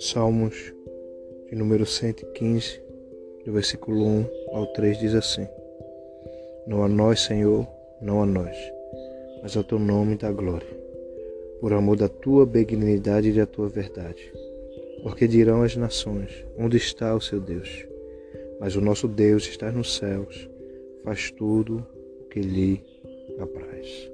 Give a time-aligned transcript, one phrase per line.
[0.00, 0.72] Salmos
[1.50, 2.80] de número 115,
[3.44, 5.44] do versículo 1 ao 3 diz assim:
[6.68, 7.66] Não a nós, Senhor,
[8.00, 8.56] não a nós,
[9.42, 10.68] mas ao teu nome da glória,
[11.60, 14.32] por amor da tua benignidade e da tua verdade.
[15.02, 17.84] Porque dirão as nações: Onde está o seu Deus?
[18.60, 20.48] Mas o nosso Deus está nos céus,
[21.02, 21.84] faz tudo
[22.20, 22.84] o que lhe
[23.40, 24.08] apraz.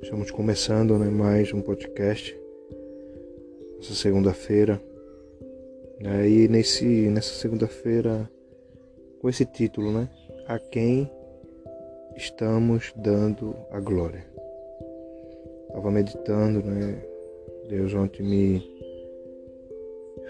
[0.00, 2.43] Estamos começando né, mais um podcast
[3.84, 4.80] essa segunda-feira.
[6.04, 8.28] Aí nesse, nessa segunda-feira,
[9.20, 10.08] com esse título, né?
[10.48, 11.10] A quem
[12.16, 14.24] estamos dando a glória.
[15.68, 17.02] Estava meditando, né?
[17.68, 18.74] Deus ontem me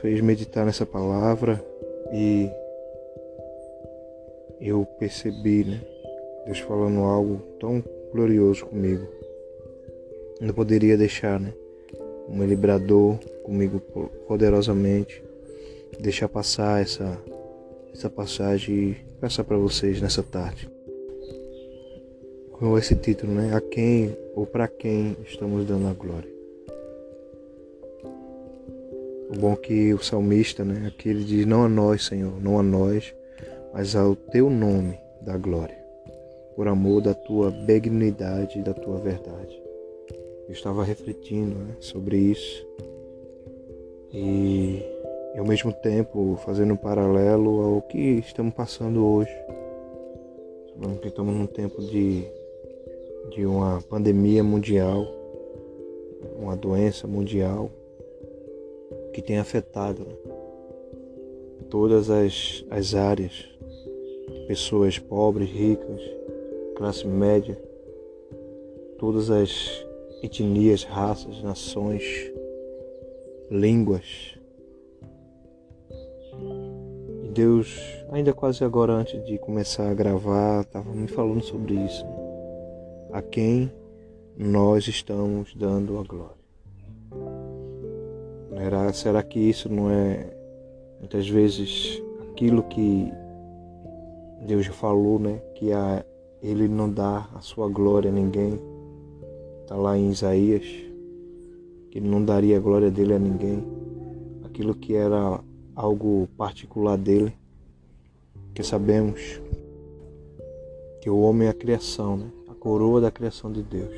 [0.00, 1.62] fez meditar nessa palavra
[2.12, 2.50] e
[4.60, 5.80] eu percebi, né?
[6.44, 9.06] Deus falando algo tão glorioso comigo.
[10.40, 11.52] Não poderia deixar, né?
[12.28, 13.80] como ele bradou comigo
[14.26, 15.24] poderosamente,
[15.98, 17.18] deixar passar essa,
[17.94, 20.68] essa passagem e passar para vocês nessa tarde.
[22.52, 23.54] Com esse título, né?
[23.54, 26.28] A quem ou para quem estamos dando a glória.
[29.30, 30.88] O bom é que o salmista, né?
[30.88, 33.14] Aqui ele diz: Não a nós, Senhor, não a nós,
[33.72, 35.78] mas ao teu nome da glória,
[36.54, 39.62] por amor da tua benignidade e da tua verdade.
[40.46, 42.66] Eu estava refletindo né, sobre isso
[44.12, 44.82] e,
[45.36, 49.34] ao mesmo tempo fazendo um paralelo ao que estamos passando hoje.
[51.04, 52.24] Estamos num tempo de,
[53.30, 55.04] de uma pandemia mundial,
[56.38, 57.70] uma doença mundial
[59.12, 60.14] que tem afetado né,
[61.68, 63.48] todas as, as áreas,
[64.46, 66.00] pessoas pobres, ricas,
[66.76, 67.60] classe média,
[68.98, 69.84] todas as
[70.22, 72.32] etnias, raças, nações,
[73.50, 74.38] línguas.
[77.24, 77.78] E Deus,
[78.10, 82.04] ainda quase agora antes de começar a gravar, estava me falando sobre isso.
[83.12, 83.72] A quem
[84.36, 86.38] nós estamos dando a glória.
[88.56, 90.26] Será, será que isso não é
[90.98, 93.10] muitas vezes aquilo que
[94.46, 95.40] Deus falou, né?
[95.54, 96.04] Que a,
[96.42, 98.60] Ele não dá a sua glória a ninguém
[99.68, 100.64] Está lá em Isaías
[101.90, 103.64] que ele não daria a glória dele a ninguém.
[104.44, 105.40] Aquilo que era
[105.74, 107.32] algo particular dele.
[108.54, 109.40] Que sabemos
[111.00, 112.30] que o homem é a criação, né?
[112.48, 113.94] a coroa da criação de Deus.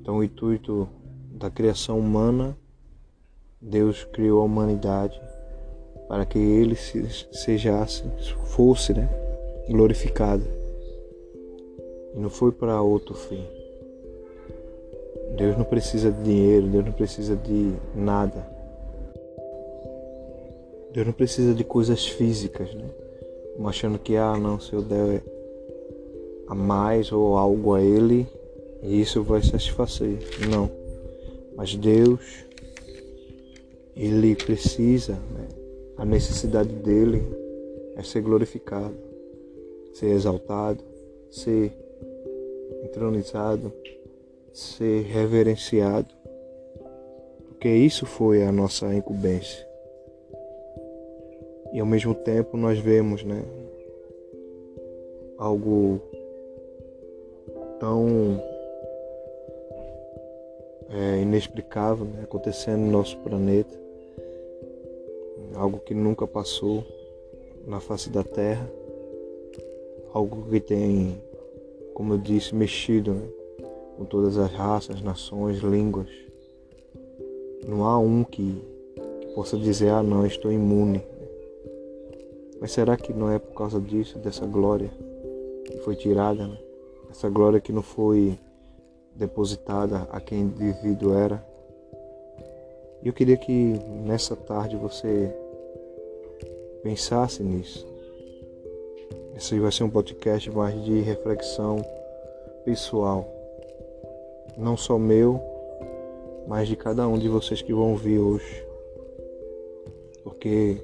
[0.00, 0.88] Então, o intuito
[1.30, 2.56] da criação humana,
[3.60, 5.20] Deus criou a humanidade
[6.08, 8.04] para que ele sejasse,
[8.46, 9.08] fosse né,
[9.68, 10.44] glorificado.
[12.14, 13.44] E não foi para outro fim.
[15.36, 18.46] Deus não precisa de dinheiro, Deus não precisa de nada.
[20.92, 22.88] Deus não precisa de coisas físicas, né?
[23.64, 25.22] Achando que, ah, não, se eu der
[26.48, 28.26] a mais ou algo a Ele,
[28.82, 30.18] isso vai satisfazer.
[30.48, 30.70] Não.
[31.54, 32.44] Mas Deus,
[33.94, 35.48] Ele precisa, né?
[35.96, 37.22] a necessidade dele
[37.96, 38.94] é ser glorificado,
[39.92, 40.82] ser exaltado,
[41.30, 41.72] ser
[42.84, 43.72] entronizado,
[44.56, 46.14] ser reverenciado,
[47.46, 49.68] porque isso foi a nossa incumbência.
[51.74, 53.44] E ao mesmo tempo nós vemos, né,
[55.36, 56.00] algo
[57.78, 58.42] tão
[60.88, 63.78] é, inexplicável né, acontecendo no nosso planeta,
[65.54, 66.82] algo que nunca passou
[67.66, 68.66] na face da Terra,
[70.14, 71.22] algo que tem,
[71.92, 73.28] como eu disse, mexido né,
[73.96, 76.08] com todas as raças, nações, línguas.
[77.66, 78.62] Não há um que,
[79.20, 81.02] que possa dizer, ah não, estou imune.
[82.60, 84.90] Mas será que não é por causa disso, dessa glória
[85.64, 86.58] que foi tirada, né?
[87.10, 88.38] essa glória que não foi
[89.14, 91.44] depositada a quem indivíduo era?
[93.02, 95.34] E eu queria que nessa tarde você
[96.82, 97.86] pensasse nisso.
[99.36, 101.84] Esse vai ser um podcast mais de reflexão
[102.64, 103.35] pessoal
[104.56, 105.40] não só meu,
[106.46, 108.64] mas de cada um de vocês que vão ouvir hoje.
[110.24, 110.78] Porque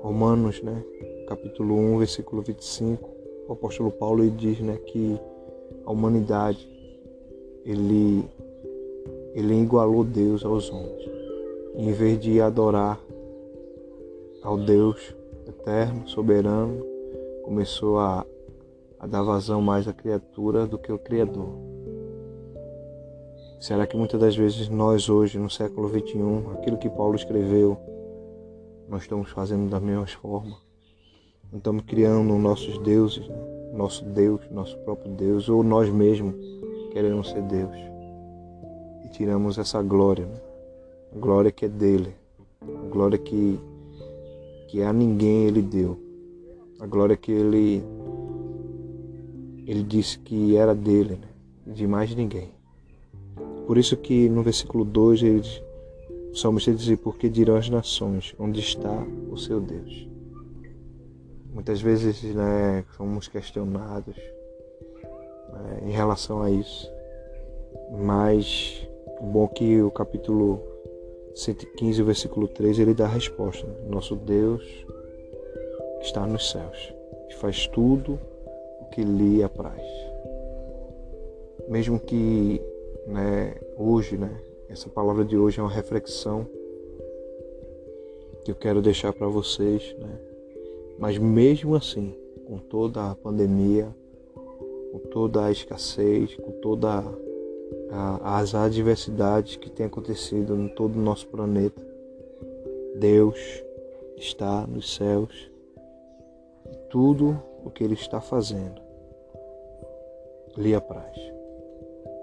[0.00, 0.82] Romanos, né,
[1.26, 3.10] capítulo 1, versículo 25,
[3.48, 5.18] o apóstolo Paulo diz, né, que
[5.84, 6.68] a humanidade
[7.64, 8.24] ele
[9.34, 11.10] ele igualou Deus aos homens.
[11.74, 13.00] em vez de adorar
[14.42, 15.14] ao Deus
[15.48, 16.84] eterno, soberano,
[17.42, 18.26] começou a,
[19.00, 21.71] a dar vazão mais à criatura do que o Criador
[23.62, 26.18] Será que muitas das vezes nós hoje, no século XXI,
[26.52, 27.78] aquilo que Paulo escreveu,
[28.88, 30.56] nós estamos fazendo da mesma forma?
[31.48, 33.24] Não estamos criando nossos deuses,
[33.72, 36.34] nosso Deus, nosso próprio Deus, ou nós mesmos
[36.90, 37.76] queremos ser Deus.
[39.04, 40.40] E tiramos essa glória, né?
[41.14, 42.16] a glória que é dele,
[42.62, 43.60] a glória que,
[44.66, 45.96] que a ninguém ele deu,
[46.80, 47.80] a glória que ele,
[49.68, 51.28] ele disse que era dele, né?
[51.64, 52.60] de mais ninguém.
[53.66, 55.42] Por isso que no versículo 2 ele,
[56.32, 60.08] o salmista diz, porque dirão as nações, onde está o seu Deus?
[61.52, 64.16] Muitas vezes né, somos questionados
[65.52, 66.90] né, em relação a isso.
[67.92, 68.88] Mas
[69.20, 70.60] o bom é que o capítulo
[71.34, 73.66] 115, versículo 3, ele dá a resposta.
[73.66, 73.74] Né?
[73.88, 74.62] Nosso Deus
[76.00, 76.92] está nos céus
[77.28, 78.18] e faz tudo
[78.80, 79.82] o que lhe apraz.
[81.68, 82.60] Mesmo que
[83.06, 84.30] né, hoje, né,
[84.68, 86.46] essa palavra de hoje é uma reflexão
[88.44, 90.18] que eu quero deixar para vocês, né?
[90.98, 92.14] Mas mesmo assim,
[92.46, 93.88] com toda a pandemia,
[94.34, 97.04] com toda a escassez, com todas
[98.22, 101.80] as adversidades que têm acontecido em todo o nosso planeta,
[102.96, 103.38] Deus
[104.16, 105.50] está nos céus
[106.66, 108.80] e tudo o que Ele está fazendo
[110.56, 111.31] lhe apraz.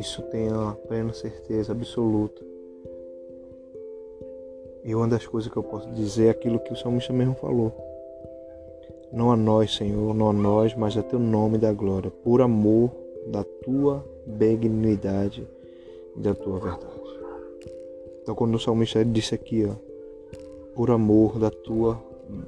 [0.00, 2.42] Isso tenha a plena certeza absoluta.
[4.82, 7.70] E uma das coisas que eu posso dizer é aquilo que o salmista mesmo falou.
[9.12, 12.90] Não a nós, Senhor, não a nós, mas a teu nome da glória, por amor
[13.26, 15.46] da tua benignidade
[16.16, 17.20] e da tua verdade.
[18.22, 19.74] Então, quando o salmista disse aqui, ó,
[20.74, 22.02] por amor da tua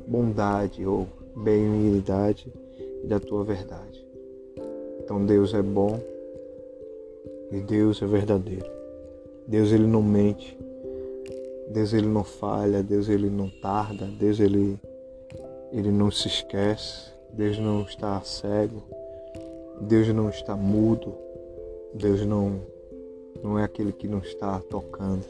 [0.07, 1.07] bondade ou
[1.37, 2.51] benignidade
[3.05, 4.03] e da tua verdade.
[5.01, 6.01] Então, Deus é bom,
[7.53, 8.71] e Deus é verdadeiro.
[9.47, 10.59] Deus ele não mente.
[11.69, 14.79] Deus ele não falha, Deus ele não tarda, Deus ele
[15.73, 18.83] ele não se esquece, Deus não está cego,
[19.81, 21.15] Deus não está mudo,
[21.95, 22.61] Deus não
[23.43, 25.25] não é aquele que não está tocando.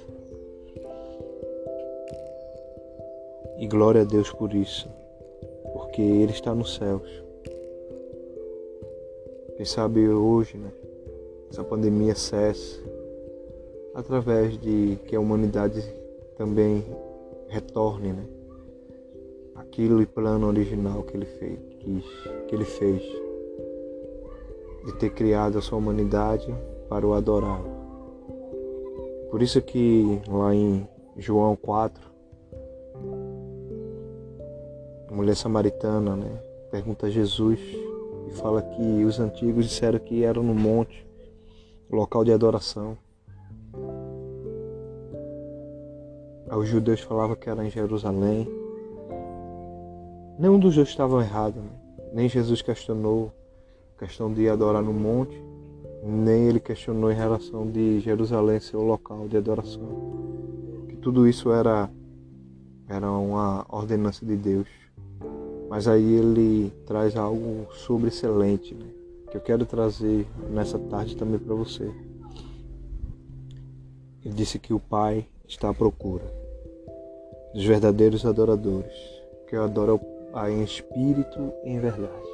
[3.58, 4.88] E glória a Deus por isso,
[5.72, 7.08] porque Ele está nos céus.
[9.56, 10.81] Quem sabe hoje, né?
[11.52, 12.82] Essa pandemia cesse,
[13.94, 15.84] através de que a humanidade
[16.34, 16.82] também
[17.46, 18.24] retorne, né?
[19.56, 23.02] Aquilo e plano original que ele fez, que, ele fez,
[24.86, 26.54] de ter criado a sua humanidade
[26.88, 27.62] para o adorar.
[29.30, 30.88] Por isso que lá em
[31.18, 32.02] João 4,
[35.06, 37.60] a mulher samaritana, né, pergunta a Jesus
[38.26, 41.11] e fala que os antigos disseram que eram no monte
[41.96, 42.96] local de adoração.
[46.50, 48.48] Os judeus falavam que era em Jerusalém.
[50.38, 51.70] Nenhum dos dois estava errado, né?
[52.12, 53.32] nem Jesus questionou
[53.96, 55.42] a questão de adorar no monte,
[56.02, 59.88] nem ele questionou em relação de Jerusalém ser o local de adoração.
[60.88, 61.90] Que tudo isso era,
[62.88, 64.68] era uma ordenança de Deus.
[65.70, 69.01] Mas aí ele traz algo sobre excelente, né?
[69.32, 71.84] Que eu quero trazer nessa tarde também para você.
[74.22, 76.24] Ele disse que o Pai está à procura
[77.54, 78.92] dos verdadeiros adoradores,
[79.48, 79.98] que adoram
[80.50, 82.28] em espírito e em verdade.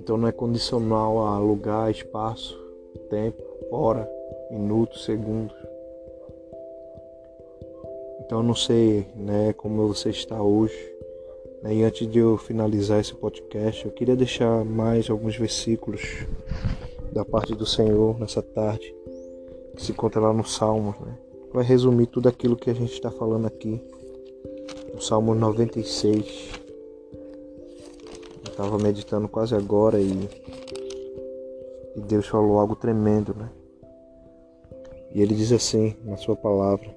[0.00, 2.60] Então não é condicional a lugar, espaço,
[3.08, 3.40] tempo,
[3.70, 4.10] hora,
[4.50, 5.56] minutos, segundos.
[8.24, 10.93] Então eu não sei né, como você está hoje,
[11.72, 16.26] e antes de eu finalizar esse podcast, eu queria deixar mais alguns versículos
[17.10, 18.94] da parte do Senhor nessa tarde,
[19.74, 21.16] que se encontra lá no Salmos, né?
[21.54, 23.80] Vai resumir tudo aquilo que a gente está falando aqui.
[24.92, 26.50] No Salmo 96.
[28.44, 30.28] Eu estava meditando quase agora e,
[31.96, 33.48] e Deus falou algo tremendo, né?
[35.14, 36.92] E ele diz assim na sua palavra.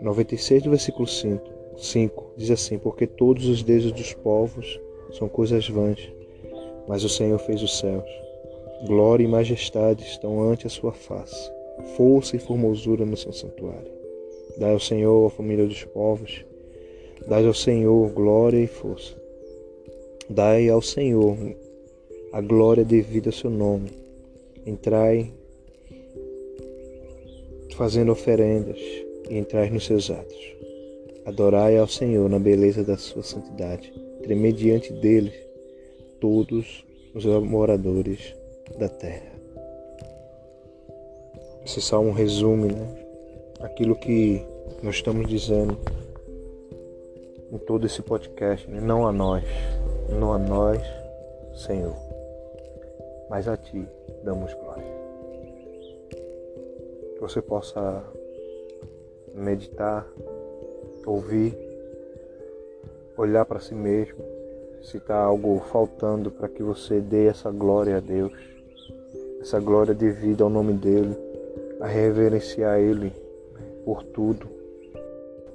[0.00, 1.63] 96 do versículo 5.
[1.76, 4.80] 5 diz assim: Porque todos os deuses dos povos
[5.12, 5.98] são coisas vãs,
[6.88, 8.08] mas o Senhor fez os céus.
[8.86, 11.50] Glória e majestade estão ante a sua face,
[11.96, 13.90] força e formosura no seu santuário.
[14.58, 16.44] Dai ao Senhor a família dos povos,
[17.26, 19.16] dai ao Senhor glória e força.
[20.28, 21.36] Dai ao Senhor
[22.32, 23.90] a glória devida ao seu nome.
[24.66, 25.32] Entrai
[27.76, 28.78] fazendo oferendas
[29.28, 30.54] e entrai nos seus atos.
[31.26, 33.92] Adorai ao Senhor na beleza da sua santidade.
[34.22, 35.32] Tremei diante dele
[36.20, 38.34] todos os moradores
[38.78, 39.32] da terra.
[41.64, 43.06] Esse salmo resume né,
[43.60, 44.44] aquilo que
[44.82, 45.78] nós estamos dizendo
[47.50, 48.68] em todo esse podcast.
[48.68, 48.80] Né?
[48.80, 49.44] Não a nós,
[50.10, 50.82] não a nós,
[51.54, 51.96] Senhor,
[53.30, 53.86] mas a Ti
[54.22, 54.84] damos glória.
[57.14, 58.04] Que você possa
[59.34, 60.06] meditar,
[61.10, 61.56] ouvir,
[63.16, 64.18] olhar para si mesmo,
[64.82, 68.32] se está algo faltando para que você dê essa glória a Deus,
[69.40, 71.16] essa glória de vida ao nome dEle,
[71.80, 73.12] a reverenciar Ele
[73.84, 74.46] por tudo,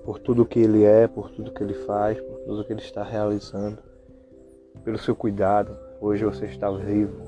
[0.04, 3.04] por tudo que Ele é, por tudo que Ele faz, por tudo que Ele está
[3.04, 3.78] realizando,
[4.84, 5.78] pelo seu cuidado.
[6.02, 7.22] Hoje você está vivo.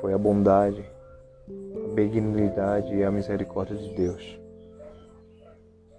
[0.00, 0.84] Foi a bondade,
[1.84, 4.40] a benignidade e a misericórdia de Deus.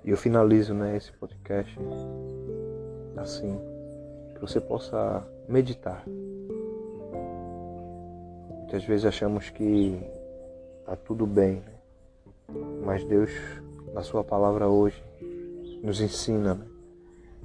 [0.04, 1.78] E eu finalizo né, esse podcast
[3.18, 3.60] assim,
[4.34, 6.04] que você possa meditar.
[8.58, 10.02] Muitas vezes achamos que
[10.80, 11.74] está tudo bem, né?
[12.84, 13.30] mas Deus,
[13.94, 15.04] na Sua palavra hoje,
[15.84, 16.66] nos ensina né?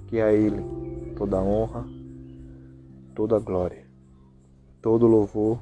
[0.06, 0.64] que a Ele
[1.16, 1.84] toda honra,
[3.14, 3.84] toda glória,
[4.80, 5.58] todo louvor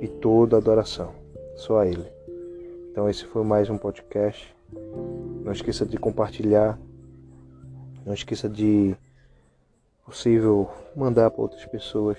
[0.00, 1.12] e toda adoração.
[1.56, 2.06] Só a Ele.
[2.90, 4.54] Então esse foi mais um podcast.
[5.44, 6.78] Não esqueça de compartilhar.
[8.06, 8.96] Não esqueça de
[10.04, 12.18] possível mandar para outras pessoas.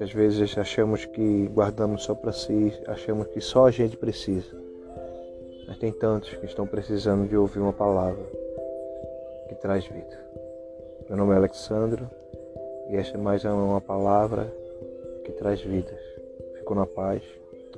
[0.00, 4.56] Às vezes achamos que guardamos só para si, achamos que só a gente precisa.
[5.66, 8.24] Mas tem tantos que estão precisando de ouvir uma palavra
[9.48, 10.20] que traz vida.
[11.08, 12.10] Meu nome é Alexandro
[12.88, 14.52] e esta é mais uma palavra
[15.24, 16.00] que traz vidas.
[16.58, 17.22] Fico na paz,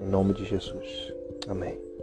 [0.00, 1.12] em nome de Jesus.
[1.48, 1.93] Amém.